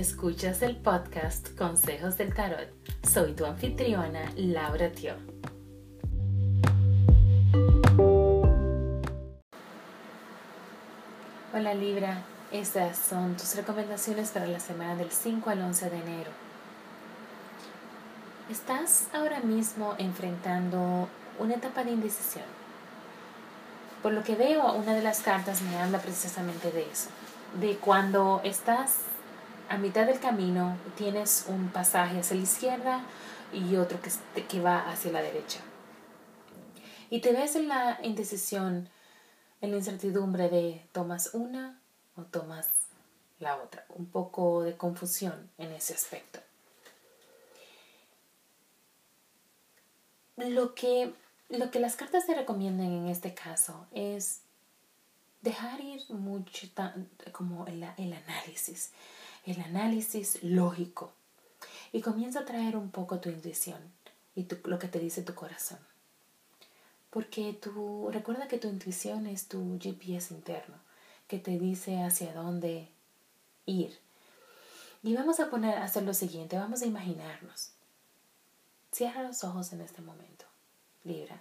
Escuchas 0.00 0.62
el 0.62 0.76
podcast 0.76 1.54
Consejos 1.58 2.16
del 2.16 2.32
Tarot. 2.32 2.70
Soy 3.06 3.34
tu 3.34 3.44
anfitriona, 3.44 4.32
Laura 4.34 4.90
Tio. 4.90 5.12
Hola 11.52 11.74
Libra, 11.74 12.22
estas 12.50 12.96
son 12.96 13.36
tus 13.36 13.54
recomendaciones 13.56 14.30
para 14.30 14.46
la 14.46 14.58
semana 14.58 14.96
del 14.96 15.10
5 15.10 15.50
al 15.50 15.60
11 15.60 15.90
de 15.90 15.96
enero. 15.98 16.30
Estás 18.50 19.08
ahora 19.12 19.40
mismo 19.40 19.96
enfrentando 19.98 21.10
una 21.38 21.56
etapa 21.56 21.84
de 21.84 21.90
indecisión. 21.90 22.46
Por 24.02 24.14
lo 24.14 24.22
que 24.22 24.34
veo, 24.34 24.72
una 24.72 24.94
de 24.94 25.02
las 25.02 25.20
cartas 25.20 25.60
me 25.60 25.76
habla 25.76 25.98
precisamente 25.98 26.72
de 26.72 26.90
eso, 26.90 27.10
de 27.60 27.76
cuando 27.76 28.40
estás 28.44 29.09
a 29.70 29.78
mitad 29.78 30.04
del 30.04 30.18
camino, 30.18 30.76
tienes 30.96 31.44
un 31.46 31.68
pasaje 31.68 32.18
hacia 32.18 32.36
la 32.36 32.42
izquierda 32.42 33.04
y 33.52 33.76
otro 33.76 34.00
que, 34.02 34.10
que 34.44 34.60
va 34.60 34.90
hacia 34.90 35.12
la 35.12 35.22
derecha. 35.22 35.60
Y 37.08 37.20
te 37.20 37.32
ves 37.32 37.54
en 37.54 37.68
la 37.68 38.00
indecisión, 38.02 38.88
en 39.60 39.70
la 39.70 39.76
incertidumbre 39.76 40.48
de 40.48 40.84
tomas 40.90 41.34
una 41.34 41.80
o 42.16 42.22
tomas 42.22 42.68
la 43.38 43.56
otra. 43.56 43.84
Un 43.90 44.06
poco 44.06 44.64
de 44.64 44.76
confusión 44.76 45.48
en 45.56 45.70
ese 45.70 45.94
aspecto. 45.94 46.40
Lo 50.36 50.74
que, 50.74 51.14
lo 51.48 51.70
que 51.70 51.78
las 51.78 51.94
cartas 51.94 52.26
te 52.26 52.34
recomiendan 52.34 52.90
en 52.90 53.06
este 53.06 53.34
caso 53.34 53.86
es 53.92 54.40
dejar 55.42 55.80
ir 55.80 56.02
mucho 56.10 56.66
como 57.30 57.66
el, 57.68 57.84
el 57.98 58.12
análisis, 58.12 58.90
el 59.44 59.60
análisis 59.60 60.42
lógico 60.42 61.12
y 61.92 62.00
comienza 62.00 62.40
a 62.40 62.44
traer 62.44 62.76
un 62.76 62.90
poco 62.90 63.20
tu 63.20 63.28
intuición 63.28 63.80
y 64.34 64.46
lo 64.64 64.78
que 64.78 64.88
te 64.88 64.98
dice 64.98 65.22
tu 65.22 65.34
corazón. 65.34 65.78
Porque 67.10 67.52
tú, 67.52 68.08
recuerda 68.12 68.46
que 68.46 68.58
tu 68.58 68.68
intuición 68.68 69.26
es 69.26 69.48
tu 69.48 69.78
GPS 69.80 70.32
interno, 70.32 70.76
que 71.26 71.38
te 71.38 71.58
dice 71.58 72.02
hacia 72.02 72.32
dónde 72.32 72.88
ir. 73.66 73.98
Y 75.02 75.14
vamos 75.14 75.40
a 75.40 75.50
poner, 75.50 75.78
a 75.78 75.84
hacer 75.84 76.04
lo 76.04 76.14
siguiente, 76.14 76.56
vamos 76.56 76.82
a 76.82 76.86
imaginarnos. 76.86 77.70
Cierra 78.92 79.22
los 79.22 79.42
ojos 79.44 79.72
en 79.72 79.80
este 79.80 80.02
momento, 80.02 80.44
Libra. 81.04 81.40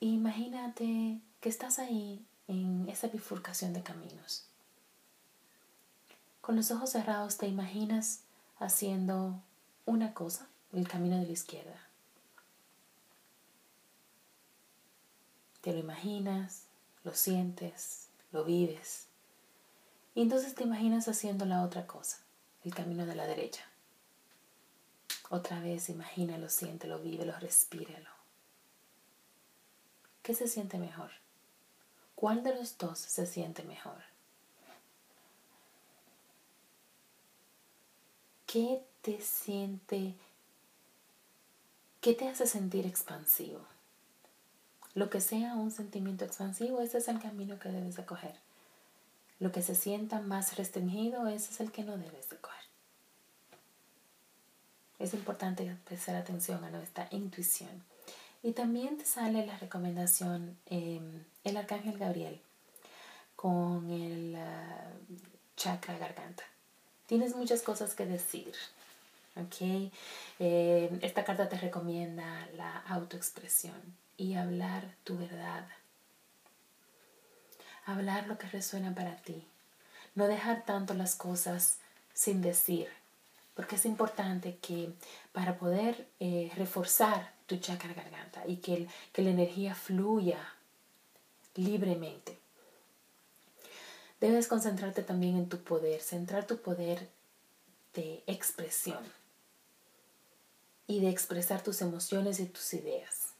Imagínate 0.00 1.20
que 1.40 1.48
estás 1.48 1.78
ahí 1.78 2.24
en 2.48 2.88
esa 2.88 3.08
bifurcación 3.08 3.72
de 3.72 3.82
caminos. 3.82 4.46
Con 6.46 6.54
los 6.54 6.70
ojos 6.70 6.90
cerrados 6.90 7.38
te 7.38 7.48
imaginas 7.48 8.20
haciendo 8.60 9.42
una 9.84 10.14
cosa, 10.14 10.46
el 10.72 10.86
camino 10.86 11.18
de 11.18 11.26
la 11.26 11.32
izquierda. 11.32 11.88
Te 15.60 15.72
lo 15.72 15.80
imaginas, 15.80 16.66
lo 17.02 17.16
sientes, 17.16 18.10
lo 18.30 18.44
vives. 18.44 19.08
Y 20.14 20.22
entonces 20.22 20.54
te 20.54 20.62
imaginas 20.62 21.08
haciendo 21.08 21.46
la 21.46 21.64
otra 21.64 21.88
cosa, 21.88 22.18
el 22.62 22.72
camino 22.72 23.06
de 23.06 23.16
la 23.16 23.26
derecha. 23.26 23.64
Otra 25.30 25.58
vez 25.58 25.88
imagínalo, 25.88 26.48
siéntelo, 26.48 27.00
vívelo, 27.00 27.36
respíralo. 27.40 28.10
¿Qué 30.22 30.32
se 30.32 30.46
siente 30.46 30.78
mejor? 30.78 31.10
¿Cuál 32.14 32.44
de 32.44 32.54
los 32.54 32.78
dos 32.78 33.00
se 33.00 33.26
siente 33.26 33.64
mejor? 33.64 34.15
¿Qué 38.56 38.82
te 39.02 39.20
siente? 39.20 40.14
¿Qué 42.00 42.14
te 42.14 42.26
hace 42.26 42.46
sentir 42.46 42.86
expansivo? 42.86 43.60
Lo 44.94 45.10
que 45.10 45.20
sea 45.20 45.56
un 45.56 45.70
sentimiento 45.70 46.24
expansivo, 46.24 46.80
ese 46.80 46.96
es 46.96 47.08
el 47.08 47.20
camino 47.20 47.58
que 47.58 47.68
debes 47.68 47.96
de 47.96 48.06
coger. 48.06 48.34
Lo 49.40 49.52
que 49.52 49.60
se 49.60 49.74
sienta 49.74 50.22
más 50.22 50.56
restringido, 50.56 51.28
ese 51.28 51.52
es 51.52 51.60
el 51.60 51.70
que 51.70 51.84
no 51.84 51.98
debes 51.98 52.30
de 52.30 52.38
coger. 52.38 52.62
Es 55.00 55.12
importante 55.12 55.76
prestar 55.84 56.16
atención 56.16 56.64
a 56.64 56.70
nuestra 56.70 57.08
intuición. 57.10 57.84
Y 58.42 58.52
también 58.52 58.96
te 58.96 59.04
sale 59.04 59.44
la 59.44 59.58
recomendación, 59.58 60.56
em, 60.64 61.24
el 61.44 61.58
arcángel 61.58 61.98
Gabriel, 61.98 62.40
con 63.36 63.90
el 63.90 64.34
ah, 64.34 64.94
chakra 65.56 65.98
garganta. 65.98 66.44
Tienes 67.06 67.36
muchas 67.36 67.62
cosas 67.62 67.94
que 67.94 68.06
decir. 68.06 68.52
¿ok? 69.36 69.90
Em, 70.38 70.98
esta 71.02 71.24
carta 71.24 71.48
te 71.48 71.58
recomienda 71.58 72.48
la 72.56 72.78
autoexpresión 72.88 73.80
y 74.16 74.34
hablar 74.34 74.94
tu 75.04 75.16
verdad. 75.16 75.66
Hablar 77.84 78.26
lo 78.26 78.38
que 78.38 78.48
resuena 78.48 78.94
para 78.94 79.16
ti. 79.16 79.46
No 80.14 80.26
dejar 80.26 80.64
tanto 80.64 80.94
las 80.94 81.14
cosas 81.14 81.78
sin 82.14 82.40
decir, 82.40 82.88
porque 83.54 83.76
es 83.76 83.84
importante 83.84 84.56
que 84.56 84.90
para 85.32 85.58
poder 85.58 86.08
eh, 86.18 86.50
reforzar 86.56 87.32
tu 87.46 87.58
chakra 87.58 87.92
garganta 87.92 88.42
y 88.46 88.56
que, 88.56 88.88
que 89.12 89.22
la 89.22 89.30
energía 89.30 89.74
fluya 89.74 90.38
libremente. 91.54 92.38
Debes 94.20 94.48
concentrarte 94.48 95.02
también 95.02 95.36
en 95.36 95.48
tu 95.48 95.58
poder, 95.62 96.00
centrar 96.00 96.46
tu 96.46 96.56
poder 96.58 97.08
de 97.94 98.22
expresión 98.26 99.04
y 100.86 101.00
de 101.00 101.10
expresar 101.10 101.62
tus 101.62 101.82
emociones 101.82 102.40
y 102.40 102.46
tus 102.46 102.74
ideas. 102.74 103.34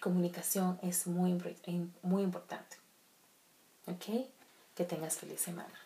Comunicación 0.00 0.78
es 0.82 1.06
muy, 1.06 1.40
muy 2.02 2.22
importante. 2.22 2.76
¿Ok? 3.86 4.26
Que 4.74 4.84
tengas 4.84 5.16
feliz 5.16 5.40
semana. 5.40 5.83